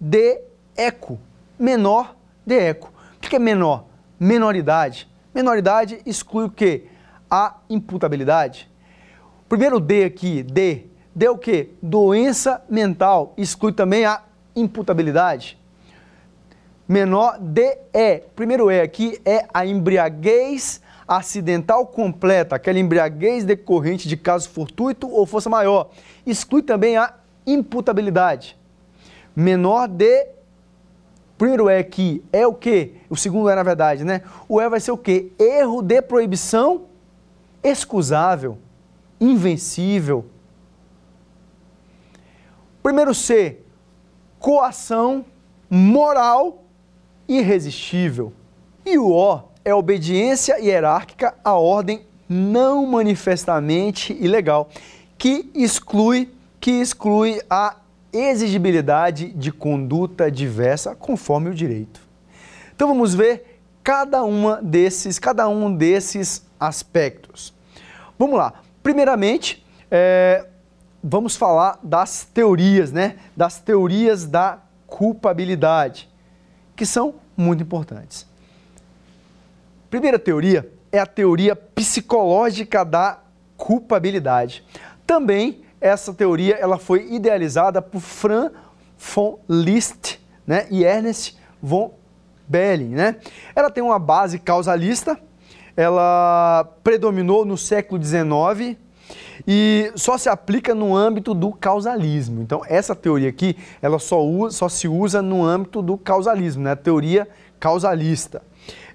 [0.00, 0.40] de
[0.76, 1.18] eco.
[1.58, 2.92] Menor de eco.
[3.16, 3.86] O que é menor?
[4.18, 5.08] Menoridade.
[5.34, 6.84] Menoridade exclui o quê?
[7.28, 8.70] A imputabilidade.
[9.48, 10.86] Primeiro D aqui, D.
[11.14, 11.70] D é o quê?
[11.82, 13.34] Doença mental.
[13.36, 14.22] Exclui também a
[14.56, 15.60] imputabilidade?
[16.88, 17.78] Menor de.
[18.34, 25.26] Primeiro E aqui é a embriaguez acidental completa, aquela embriaguez decorrente de caso fortuito ou
[25.26, 25.90] força maior.
[26.26, 27.14] Exclui também a
[27.46, 28.58] imputabilidade.
[29.34, 30.34] Menor de
[31.38, 32.94] Primeiro E aqui é o que?
[33.10, 34.22] O segundo é na verdade, né?
[34.48, 35.32] O E vai ser o que?
[35.38, 36.86] Erro de proibição
[37.62, 38.56] excusável,
[39.20, 40.24] invencível.
[42.82, 43.58] Primeiro C,
[44.46, 45.24] coação
[45.68, 46.62] moral
[47.26, 48.32] irresistível.
[48.84, 54.68] E o O é obediência hierárquica à ordem não manifestamente ilegal,
[55.18, 56.30] que exclui
[56.60, 57.74] que exclui a
[58.12, 62.00] exigibilidade de conduta diversa conforme o direito.
[62.72, 67.52] Então vamos ver cada uma desses, cada um desses aspectos.
[68.16, 68.52] Vamos lá.
[68.80, 70.46] Primeiramente, é,
[71.08, 73.16] vamos falar das teorias, né?
[73.36, 76.10] Das teorias da culpabilidade,
[76.74, 78.26] que são muito importantes.
[79.88, 83.20] Primeira teoria é a teoria psicológica da
[83.56, 84.64] culpabilidade.
[85.06, 88.50] Também essa teoria ela foi idealizada por Fran
[88.98, 91.94] von Liszt né, e Ernest von
[92.48, 92.88] Belling.
[92.88, 93.16] Né?
[93.54, 95.20] Ela tem uma base causalista,
[95.76, 98.76] ela predominou no século XIX
[99.46, 102.42] e só se aplica no âmbito do causalismo.
[102.42, 106.74] Então, essa teoria aqui, ela só, usa, só se usa no âmbito do causalismo, né?
[106.76, 108.42] teoria causalista.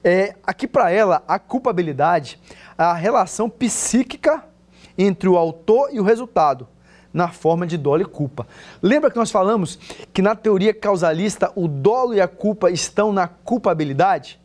[0.04, 2.40] É, aqui para ela, a culpabilidade,
[2.78, 4.44] a relação psíquica
[4.98, 6.68] entre o autor e o resultado,
[7.14, 8.48] na forma de dolo e culpa.
[8.82, 9.78] Lembra que nós falamos
[10.14, 14.41] que na teoria causalista o dolo e a culpa estão na culpabilidade?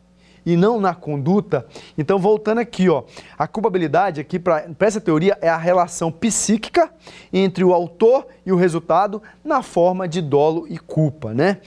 [0.47, 1.67] E não na conduta.
[1.97, 3.03] Então, voltando aqui, ó,
[3.37, 6.89] a culpabilidade aqui para essa teoria é a relação psíquica
[7.33, 11.57] entre o autor e o resultado na forma de dolo e culpa, né?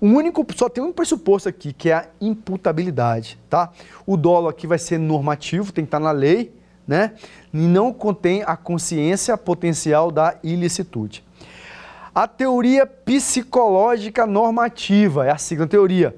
[0.00, 3.72] O único, só tem um pressuposto aqui, que é a imputabilidade, tá?
[4.06, 6.54] O dolo aqui vai ser normativo, tem que estar na lei,
[6.86, 7.14] né?
[7.52, 11.24] E não contém a consciência potencial da ilicitude.
[12.14, 16.14] A teoria psicológica normativa é a sigla teoria.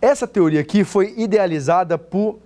[0.00, 2.38] Essa teoria aqui foi idealizada por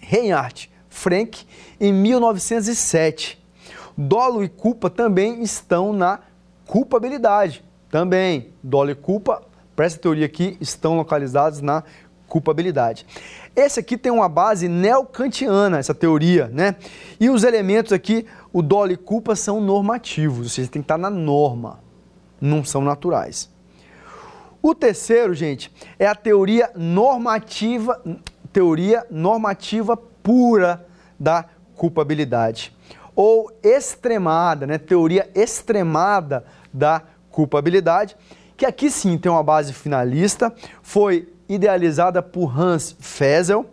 [0.00, 1.46] Reinhard Frank
[1.80, 3.42] em 1907.
[3.96, 6.20] Dolo e culpa também estão na
[6.66, 7.62] culpabilidade.
[7.90, 9.42] Também, dolo e culpa,
[9.76, 11.84] para essa teoria aqui, estão localizados na
[12.26, 13.06] culpabilidade.
[13.54, 16.76] Esse aqui tem uma base neocantiana, essa teoria, né?
[17.20, 20.96] E os elementos aqui, o dolo e culpa, são normativos, ou seja, tem que estar
[20.96, 21.80] na norma
[22.42, 23.48] não são naturais.
[24.62, 28.00] O terceiro, gente, é a teoria normativa,
[28.52, 30.86] teoria normativa pura
[31.18, 31.44] da
[31.74, 32.72] culpabilidade
[33.14, 34.78] ou extremada, né?
[34.78, 38.16] Teoria extremada da culpabilidade,
[38.56, 43.66] que aqui sim tem uma base finalista, foi idealizada por Hans Fessel.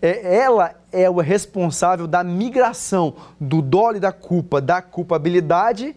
[0.00, 5.94] É, ela é o responsável da migração do dolo e da culpa, da culpabilidade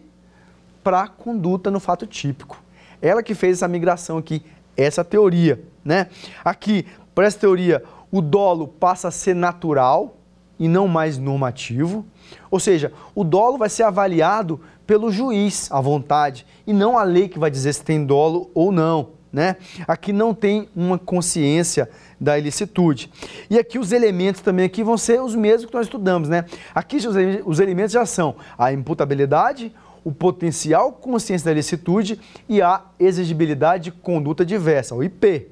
[0.84, 2.65] para a conduta no fato típico.
[3.00, 4.42] Ela que fez essa migração aqui,
[4.76, 6.08] essa teoria, né?
[6.44, 10.16] Aqui, para essa teoria, o dolo passa a ser natural
[10.58, 12.04] e não mais normativo.
[12.50, 17.28] Ou seja, o dolo vai ser avaliado pelo juiz à vontade e não a lei
[17.28, 19.16] que vai dizer se tem dolo ou não.
[19.32, 19.56] Né?
[19.86, 23.10] Aqui não tem uma consciência da ilicitude.
[23.50, 26.46] E aqui os elementos também aqui vão ser os mesmos que nós estudamos, né?
[26.74, 26.96] Aqui
[27.44, 29.74] os elementos já são a imputabilidade,
[30.06, 35.48] o potencial consciência da licitude e a exigibilidade de conduta diversa, o IP.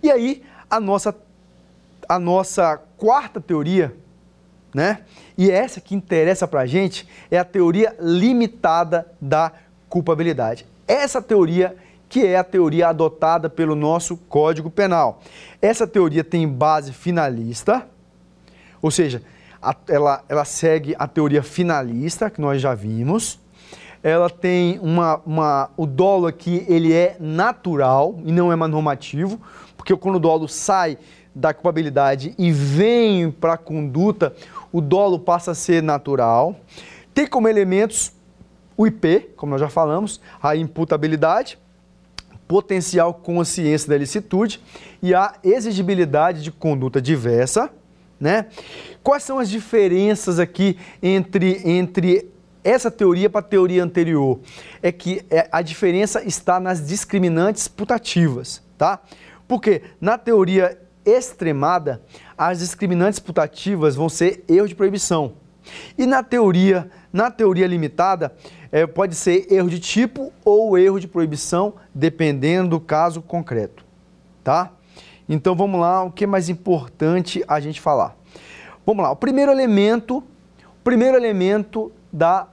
[0.00, 1.12] E aí, a nossa,
[2.08, 3.96] a nossa quarta teoria,
[4.72, 5.00] né?
[5.36, 9.50] E essa que interessa para a gente é a teoria limitada da
[9.88, 10.64] culpabilidade.
[10.86, 11.74] Essa teoria
[12.08, 15.20] que é a teoria adotada pelo nosso Código Penal.
[15.60, 17.88] Essa teoria tem base finalista,
[18.80, 19.20] ou seja,
[19.88, 23.40] ela, ela segue a teoria finalista, que nós já vimos,
[24.08, 29.40] ela tem uma, uma, o dolo aqui ele é natural e não é normativo,
[29.76, 30.98] porque quando o dolo sai
[31.34, 34.34] da culpabilidade e vem para a conduta,
[34.72, 36.56] o dolo passa a ser natural.
[37.14, 38.12] Tem como elementos
[38.76, 41.58] o IP, como nós já falamos, a imputabilidade,
[42.46, 44.60] potencial consciência da ilicitude
[45.02, 47.70] e a exigibilidade de conduta diversa,
[48.20, 48.46] né?
[49.02, 52.30] Quais são as diferenças aqui entre, entre
[52.68, 54.40] essa teoria para a teoria anterior
[54.82, 59.00] é que é, a diferença está nas discriminantes putativas, tá?
[59.46, 62.02] Porque na teoria extremada,
[62.36, 65.32] as discriminantes putativas vão ser erro de proibição.
[65.96, 68.34] E na teoria, na teoria limitada,
[68.70, 73.84] é, pode ser erro de tipo ou erro de proibição, dependendo do caso concreto,
[74.44, 74.72] tá?
[75.26, 78.14] Então vamos lá, o que é mais importante a gente falar?
[78.84, 82.48] Vamos lá, o primeiro elemento, o primeiro elemento da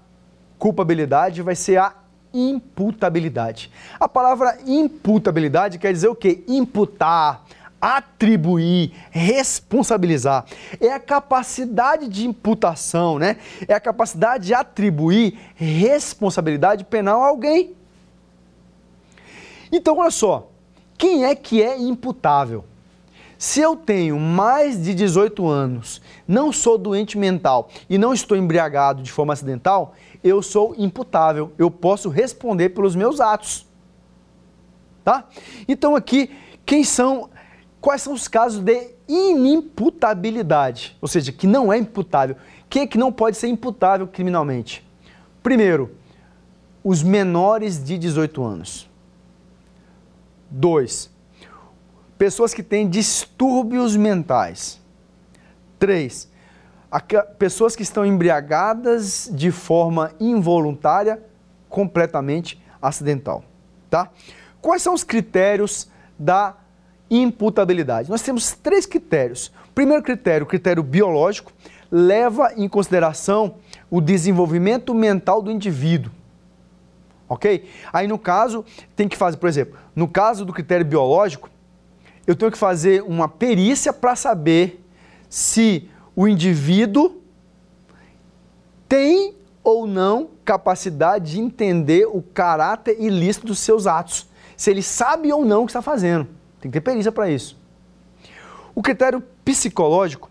[0.65, 1.93] culpabilidade vai ser a
[2.34, 3.71] imputabilidade.
[3.99, 6.43] A palavra imputabilidade quer dizer o quê?
[6.47, 7.45] Imputar,
[7.80, 10.43] atribuir, responsabilizar.
[10.80, 13.38] É a capacidade de imputação, né?
[13.67, 17.75] É a capacidade de atribuir responsabilidade penal a alguém.
[19.71, 20.49] Então, olha só,
[20.97, 22.65] quem é que é imputável?
[23.38, 29.04] Se eu tenho mais de 18 anos, não sou doente mental e não estou embriagado
[29.04, 29.93] de forma acidental,
[30.26, 33.68] eu sou imputável, eu posso responder pelos meus atos.
[35.04, 35.30] Tá?
[35.68, 36.32] Então aqui,
[36.66, 37.30] quem são
[37.80, 42.36] quais são os casos de inimputabilidade, ou seja, que não é imputável.
[42.68, 44.84] Quem é que não pode ser imputável criminalmente?
[45.44, 45.96] Primeiro,
[46.84, 48.90] os menores de 18 anos.
[50.50, 51.12] Dois,
[52.18, 54.82] pessoas que têm distúrbios mentais.
[55.78, 56.28] Três,
[57.38, 61.22] pessoas que estão embriagadas de forma involuntária,
[61.70, 63.44] completamente acidental,
[63.90, 64.10] tá?
[64.62, 66.56] Quais são os critérios da
[67.10, 68.10] imputabilidade?
[68.10, 69.52] Nós temos três critérios.
[69.74, 71.52] Primeiro critério, o critério biológico,
[71.92, 73.56] leva em consideração
[73.90, 76.12] o desenvolvimento mental do indivíduo.
[77.28, 77.70] Ok?
[77.92, 78.64] Aí no caso,
[78.96, 81.50] tem que fazer, por exemplo, no caso do critério biológico,
[82.26, 84.84] eu tenho que fazer uma perícia para saber
[85.30, 87.21] se o indivíduo
[88.88, 94.28] tem ou não capacidade de entender o caráter ilícito dos seus atos.
[94.56, 96.28] Se ele sabe ou não o que está fazendo.
[96.62, 97.58] Tem que ter perícia para isso.
[98.73, 100.30] O critério psicológico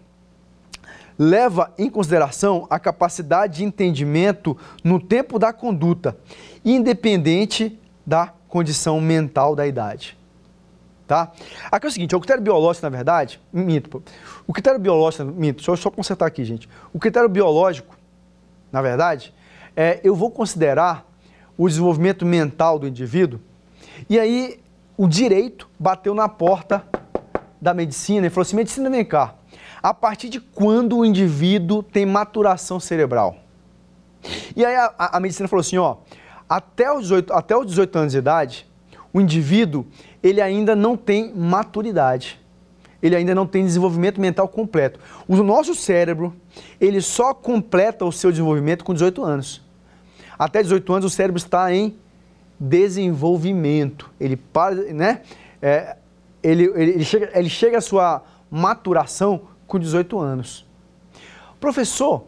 [1.18, 6.16] leva em consideração a capacidade de entendimento no tempo da conduta,
[6.64, 10.16] independente da condição mental da idade.
[11.06, 11.32] Tá?
[11.70, 14.02] Aqui é o seguinte, o critério biológico, na verdade, minto,
[14.46, 16.66] o critério biológico, minto, deixa eu só consertar aqui, gente.
[16.94, 17.94] O critério biológico,
[18.72, 19.34] na verdade,
[19.76, 21.06] é, eu vou considerar
[21.58, 23.38] o desenvolvimento mental do indivíduo,
[24.08, 24.58] e aí
[24.96, 26.82] o direito bateu na porta
[27.60, 29.34] da medicina e falou assim, medicina, vem cá,
[29.82, 33.36] a partir de quando o indivíduo tem maturação cerebral?
[34.56, 35.96] E aí a, a, a medicina falou assim, ó,
[36.48, 38.66] até os, 18, até os 18 anos de idade,
[39.14, 39.86] o indivíduo
[40.20, 42.40] ele ainda não tem maturidade.
[43.00, 44.98] Ele ainda não tem desenvolvimento mental completo.
[45.28, 46.34] O nosso cérebro,
[46.80, 49.62] ele só completa o seu desenvolvimento com 18 anos.
[50.36, 51.96] Até 18 anos o cérebro está em
[52.58, 54.10] desenvolvimento.
[54.18, 55.20] Ele para, né?
[55.62, 55.96] É,
[56.42, 60.66] ele, ele, ele, chega, ele chega à sua maturação com 18 anos.
[61.60, 62.24] Professor,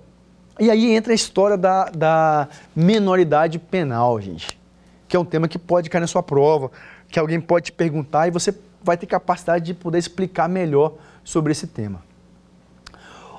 [0.58, 4.55] e aí entra a história da, da menoridade penal, gente,
[5.16, 6.70] é um tema que pode cair na sua prova,
[7.08, 11.52] que alguém pode te perguntar e você vai ter capacidade de poder explicar melhor sobre
[11.52, 12.02] esse tema.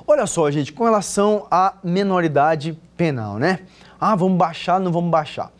[0.06, 3.60] Olha só, gente, com relação à menoridade penal, né?
[4.00, 5.52] Ah, vamos baixar, não vamos baixar.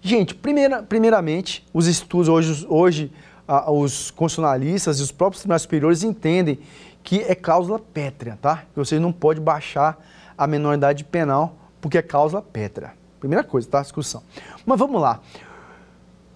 [0.00, 3.12] Gente, primeira, primeiramente, os estudos hoje, hoje
[3.48, 6.58] ah, os constitucionalistas e os próprios tribunais superiores entendem
[7.02, 8.64] que é cláusula pétrea, tá?
[8.72, 9.98] Que você não pode baixar
[10.36, 12.92] a menoridade penal, porque é causa pétrea.
[13.20, 13.80] Primeira coisa, tá?
[13.80, 14.22] Discussão.
[14.66, 15.20] Mas vamos lá.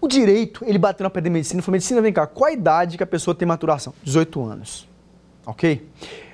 [0.00, 2.52] O direito, ele bateu na pedra de medicina e falou, medicina, vem cá, qual a
[2.52, 3.92] idade que a pessoa tem maturação?
[4.02, 4.88] 18 anos.
[5.44, 5.88] Ok?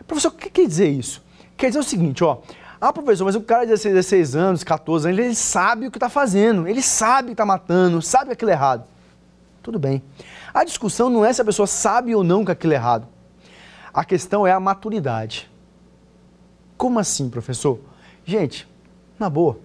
[0.07, 1.23] Professor, o que quer dizer isso?
[1.57, 2.39] Quer dizer o seguinte, ó.
[2.79, 5.97] Ah, professor, mas o cara de 16, 16 anos, 14 anos, ele sabe o que
[5.97, 8.85] está fazendo, ele sabe que está matando, sabe que aquilo é errado.
[9.63, 10.03] Tudo bem.
[10.53, 13.09] A discussão não é se a pessoa sabe ou não que aquilo é errado.
[13.95, 15.51] A questão é a maturidade.
[16.77, 17.81] Como assim, professor?
[18.27, 18.69] Gente,
[19.19, 19.59] na boa,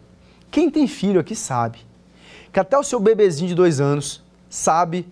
[0.49, 1.88] quem tem filho aqui sabe
[2.51, 5.07] que até o seu bebezinho de dois anos sabe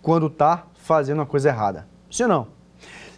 [0.00, 1.86] quando está fazendo uma coisa errada.
[2.10, 2.48] Sim ou não?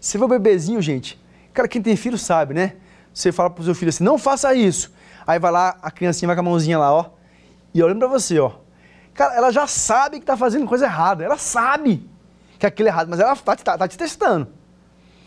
[0.01, 1.21] Se for bebezinho, gente,
[1.53, 2.77] cara, quem tem filho sabe, né?
[3.13, 4.93] Você fala pro seu filho assim, não faça isso.
[5.27, 7.11] Aí vai lá, a criancinha vai com a mãozinha lá, ó,
[7.73, 8.53] e olhando para você, ó.
[9.15, 11.25] Cara, ela já sabe que está fazendo coisa errada.
[11.25, 12.09] Ela sabe
[12.59, 14.49] que aquilo é errado, mas ela está tá, tá te testando.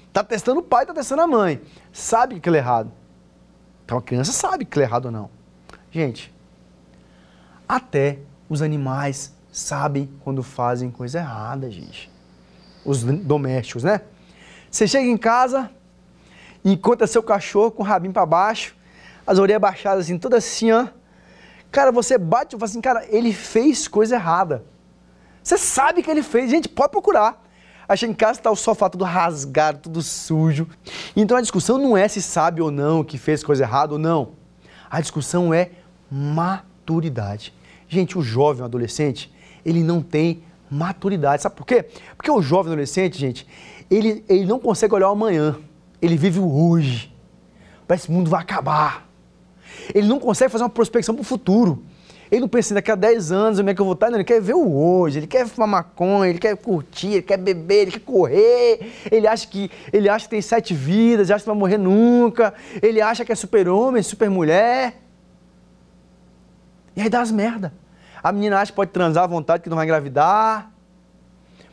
[0.08, 1.62] Está testando o pai, está testando a mãe.
[1.92, 2.92] Sabe que aquilo é errado.
[3.86, 5.30] Então a criança sabe que é errado ou não.
[5.90, 6.34] Gente,
[7.68, 12.12] até os animais sabem quando fazem coisa errada, gente.
[12.86, 14.02] Os domésticos, né?
[14.70, 15.70] Você chega em casa,
[16.64, 18.76] encontra seu cachorro com o rabinho para baixo,
[19.26, 20.88] as orelhas baixadas assim, toda assim, ó.
[21.72, 24.64] Cara, você bate e fala assim, cara, ele fez coisa errada.
[25.44, 27.44] Você sabe que ele fez, gente, pode procurar.
[27.88, 30.68] Achei em casa está o sofá tudo rasgado, tudo sujo.
[31.16, 34.34] Então a discussão não é se sabe ou não que fez coisa errada ou não.
[34.90, 35.72] A discussão é
[36.12, 37.54] maturidade.
[37.88, 39.32] Gente, o jovem, o adolescente,
[39.66, 41.42] ele não tem maturidade.
[41.42, 41.86] Sabe por quê?
[42.16, 43.48] Porque o jovem adolescente, gente,
[43.90, 45.58] ele, ele não consegue olhar o amanhã.
[46.02, 47.14] Ele vive o hoje.
[47.88, 49.10] Parece que o mundo vai acabar.
[49.94, 51.84] Ele não consegue fazer uma prospecção para o futuro.
[52.30, 54.26] Ele não pensa daqui a 10 anos como é que eu vou estar, não, ele
[54.26, 57.92] quer ver o hoje, ele quer fumar maconha, ele quer curtir, ele quer beber, ele
[57.92, 61.78] quer correr, ele acha que, ele acha que tem sete vidas, acha que vai morrer
[61.78, 65.07] nunca, ele acha que é super-homem, super-mulher.
[66.98, 67.72] E aí dá as merda.
[68.24, 70.72] A menina acha que pode transar à vontade, que não vai engravidar,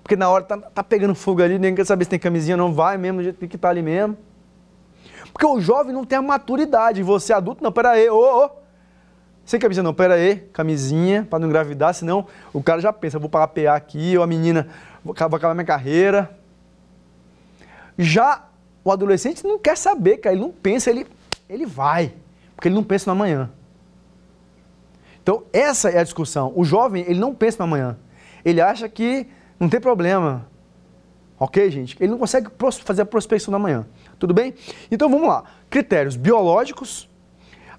[0.03, 2.75] porque na hora tá, tá pegando fogo ali, ninguém quer saber se tem camisinha, não
[2.75, 4.19] vai mesmo, do jeito que tá ali mesmo.
[5.33, 8.51] Porque o jovem não tem a maturidade, você adulto, não, pera aí, ô, ô,
[9.47, 13.31] sem camisa não, pera aí, camisinha, para não engravidar, senão o cara já pensa, vou
[13.31, 14.69] pagar PA aqui, ou a menina,
[15.03, 16.39] vou acabar minha carreira.
[17.97, 18.45] Já
[18.85, 21.07] o adolescente não quer saber, cara, ele não pensa, ele,
[21.49, 22.13] ele vai,
[22.55, 23.51] porque ele não pensa no amanhã.
[25.25, 26.53] Então, essa é a discussão.
[26.55, 27.97] O jovem, ele não pensa no amanhã.
[28.45, 29.27] Ele acha que
[29.59, 30.47] não tem problema.
[31.41, 31.97] Ok, gente?
[31.99, 32.51] Ele não consegue
[32.85, 33.87] fazer a prospecção no amanhã.
[34.19, 34.53] Tudo bem?
[34.91, 35.45] Então, vamos lá.
[35.71, 37.09] Critérios biológicos,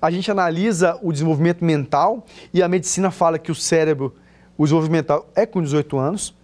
[0.01, 4.15] a gente analisa o desenvolvimento mental e a medicina fala que o cérebro,
[4.57, 6.35] o desenvolvimento mental é com 18 anos.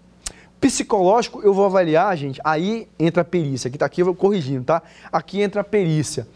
[0.60, 3.70] Psicológico, eu vou avaliar, gente, aí entra a perícia.
[3.70, 4.84] Aqui está aqui, eu vou corrigindo, tá?
[5.12, 6.28] Aqui entra a perícia.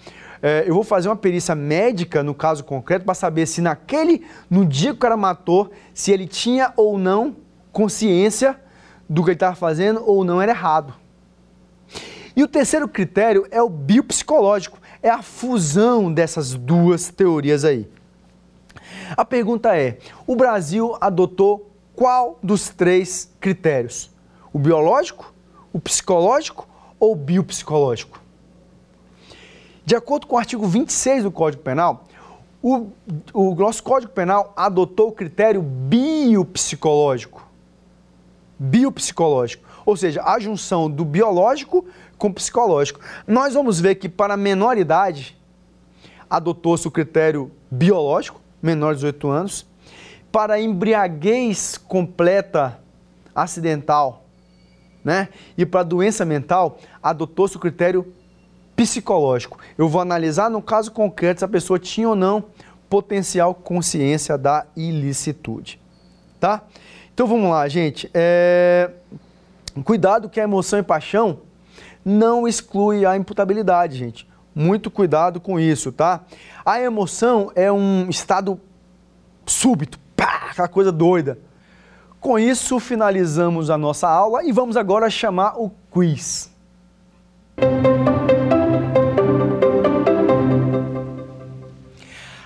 [0.48, 4.64] É, eu vou fazer uma perícia médica, no caso concreto, para saber se naquele, no
[4.64, 7.36] dia que o cara matou, se ele tinha ou não
[7.72, 8.56] consciência
[9.10, 10.94] do que ele estava fazendo ou não era errado.
[12.36, 17.90] E o terceiro critério é o biopsicológico é a fusão dessas duas teorias aí.
[19.18, 24.12] A pergunta é: o Brasil adotou qual dos três critérios?
[24.54, 25.34] O biológico,
[25.74, 26.70] o psicológico
[27.00, 28.25] ou biopsicológico?
[29.86, 32.06] De acordo com o artigo 26 do Código Penal,
[32.62, 32.88] o,
[33.32, 37.48] o nosso Código Penal adotou o critério biopsicológico.
[38.58, 39.64] Biopsicológico.
[39.86, 41.86] Ou seja, a junção do biológico
[42.18, 43.00] com o psicológico.
[43.28, 45.38] Nós vamos ver que para menor idade,
[46.28, 49.68] adotou-se o critério biológico, menor de 18 anos.
[50.32, 52.80] Para embriaguez completa
[53.36, 54.26] acidental,
[55.04, 55.30] né?
[55.56, 58.12] E para doença mental, adotou-se o critério
[58.76, 59.58] psicológico.
[59.78, 62.46] Eu vou analisar no caso concreto se a pessoa tinha ou não
[62.90, 65.80] potencial consciência da ilicitude,
[66.40, 66.64] tá?
[67.14, 68.10] Então vamos lá, gente.
[68.14, 68.92] É...
[69.84, 71.40] Cuidado que a emoção e paixão
[72.04, 74.28] não exclui a imputabilidade, gente.
[74.54, 76.22] Muito cuidado com isso, tá?
[76.66, 78.60] A emoção é um estado
[79.46, 81.38] súbito, pá, aquela coisa doida.
[82.20, 86.50] Com isso, finalizamos a nossa aula e vamos agora chamar o quiz.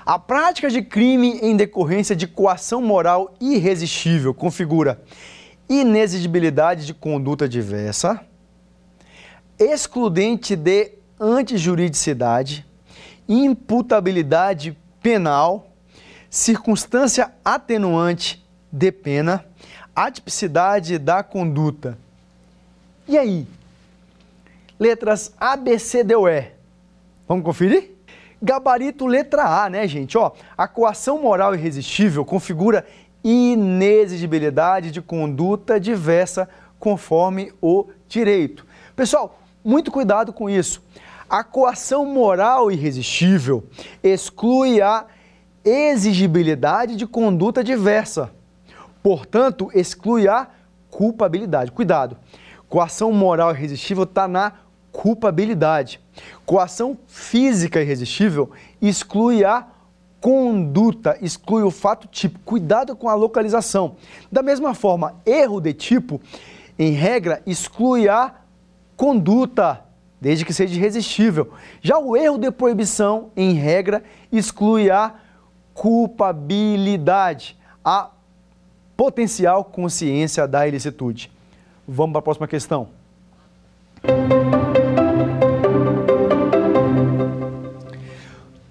[0.09, 4.99] A prática de crime em decorrência de coação moral irresistível configura
[5.69, 8.19] inexigibilidade de conduta diversa,
[9.59, 12.65] excludente de antijuridicidade,
[13.27, 15.71] imputabilidade penal,
[16.27, 19.45] circunstância atenuante de pena,
[19.95, 21.95] atipicidade da conduta.
[23.07, 23.47] E aí?
[24.79, 26.51] Letras A, B, C, D, E.
[27.27, 27.98] Vamos conferir?
[28.41, 30.17] Gabarito letra A, né, gente?
[30.17, 32.85] Ó, a coação moral irresistível configura
[33.23, 36.47] inexigibilidade de conduta diversa
[36.79, 38.65] conforme o direito.
[38.95, 40.81] Pessoal, muito cuidado com isso.
[41.29, 43.63] A coação moral irresistível
[44.01, 45.05] exclui a
[45.63, 48.31] exigibilidade de conduta diversa.
[49.03, 50.47] Portanto, exclui a
[50.89, 51.71] culpabilidade.
[51.71, 52.17] Cuidado.
[52.67, 54.53] Coação moral irresistível está na
[54.91, 55.99] culpabilidade.
[56.45, 58.51] Coação física irresistível
[58.81, 59.67] exclui a
[60.19, 62.39] conduta, exclui o fato tipo.
[62.39, 63.95] Cuidado com a localização.
[64.31, 66.21] Da mesma forma, erro de tipo,
[66.77, 68.35] em regra, exclui a
[68.95, 69.81] conduta,
[70.19, 71.53] desde que seja irresistível.
[71.81, 75.13] Já o erro de proibição, em regra, exclui a
[75.73, 78.09] culpabilidade, a
[78.97, 81.31] potencial consciência da ilicitude.
[81.87, 82.89] Vamos para a próxima questão.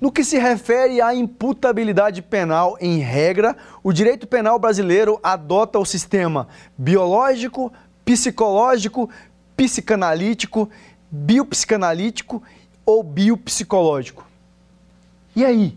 [0.09, 3.55] No que se refere à imputabilidade penal, em regra,
[3.85, 6.49] o direito penal brasileiro adota o sistema
[6.79, 7.71] biológico,
[8.07, 9.11] psicológico,
[9.55, 10.71] psicanalítico,
[11.11, 12.43] biopsicanalítico
[12.87, 14.27] ou biopsicológico.
[15.37, 15.77] E aí?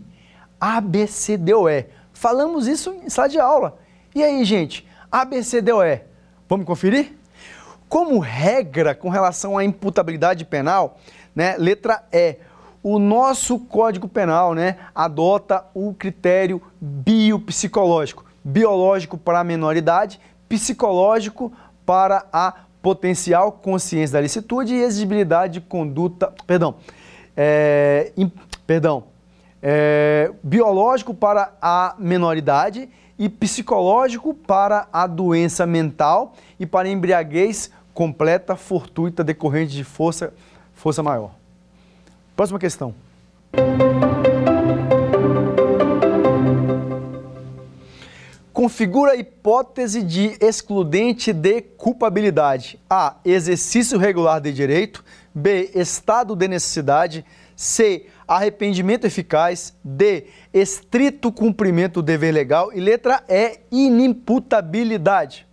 [0.58, 1.88] A, B, C, D, O, E.
[2.14, 3.78] Falamos isso em sala de aula.
[4.14, 4.88] E aí, gente?
[5.10, 6.04] A, B, C, D, O, E.
[6.48, 7.18] Vamos conferir?
[7.86, 10.98] Como regra com relação à imputabilidade penal,
[11.34, 12.38] né, letra E,
[12.82, 18.24] o nosso Código Penal né, adota o critério biopsicológico.
[18.42, 21.52] Biológico para a menoridade, psicológico
[21.86, 26.74] para a potencial consciência da licitude e exigibilidade de conduta, perdão,
[27.36, 28.12] é,
[28.66, 29.04] perdão,
[29.62, 37.70] é, biológico para a menoridade e psicológico para a doença mental e para a embriaguez
[37.94, 40.34] completa fortuita decorrente de força,
[40.74, 41.41] força maior.
[42.36, 42.94] Próxima questão.
[48.62, 52.78] configura a hipótese de excludente de culpabilidade.
[52.88, 53.16] A.
[53.24, 55.04] Exercício regular de direito.
[55.34, 55.72] B.
[55.74, 57.24] Estado de necessidade.
[57.56, 58.06] C.
[58.28, 59.74] Arrependimento eficaz.
[59.82, 60.26] D.
[60.54, 62.72] Estrito cumprimento do dever legal.
[62.72, 63.58] E letra E.
[63.70, 65.44] Inimputabilidade.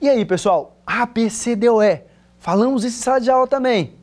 [0.00, 0.76] E aí, pessoal?
[0.84, 2.02] A, B, C, D, O, E.
[2.40, 3.94] Falamos isso em sala de aula também.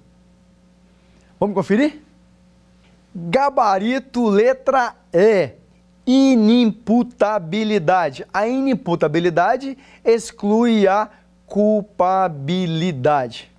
[1.43, 2.01] Vamos conferir?
[3.13, 5.51] Gabarito letra E
[6.07, 8.25] inimputabilidade.
[8.33, 11.09] A inimputabilidade exclui a
[11.45, 13.51] culpabilidade.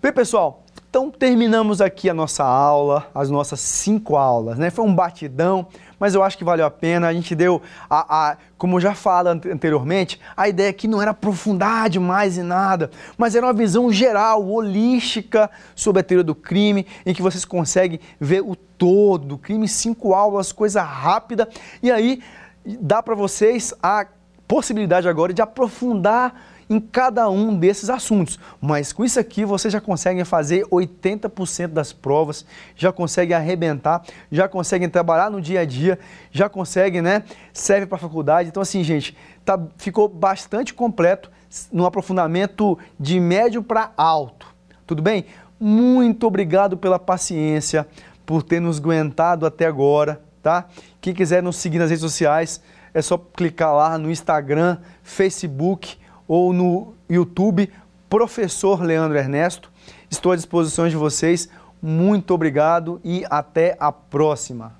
[0.00, 4.70] Bem, pessoal, então terminamos aqui a nossa aula, as nossas cinco aulas, né?
[4.70, 5.66] Foi um batidão,
[6.00, 7.06] mas eu acho que valeu a pena.
[7.06, 11.10] A gente deu, a, a, como eu já falei anteriormente, a ideia aqui não era
[11.10, 16.86] aprofundar demais em nada, mas era uma visão geral, holística sobre a teoria do crime,
[17.04, 21.46] em que vocês conseguem ver o todo do crime, cinco aulas, coisa rápida,
[21.82, 22.22] e aí
[22.64, 24.06] dá para vocês a
[24.48, 28.38] possibilidade agora de aprofundar em cada um desses assuntos.
[28.60, 32.46] Mas com isso aqui você já consegue fazer 80% das provas,
[32.76, 35.98] já consegue arrebentar, já consegue trabalhar no dia a dia,
[36.30, 37.24] já consegue, né?
[37.52, 38.48] Serve para faculdade.
[38.48, 41.28] Então assim, gente, tá, ficou bastante completo
[41.72, 44.46] no aprofundamento de médio para alto.
[44.86, 45.26] Tudo bem?
[45.58, 47.86] Muito obrigado pela paciência,
[48.24, 50.66] por ter nos aguentado até agora, tá?
[51.00, 52.62] Quem quiser nos seguir nas redes sociais,
[52.94, 55.98] é só clicar lá no Instagram, Facebook
[56.30, 57.68] ou no YouTube,
[58.08, 59.68] Professor Leandro Ernesto.
[60.08, 61.48] Estou à disposição de vocês.
[61.82, 64.79] Muito obrigado e até a próxima.